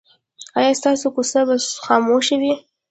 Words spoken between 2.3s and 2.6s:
وي؟